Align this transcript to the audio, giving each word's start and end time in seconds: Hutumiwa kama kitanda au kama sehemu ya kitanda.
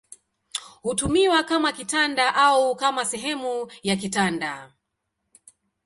Hutumiwa 0.81 1.43
kama 1.43 1.71
kitanda 1.71 2.35
au 2.35 2.75
kama 2.75 3.05
sehemu 3.05 3.71
ya 3.83 3.95
kitanda. 3.95 4.71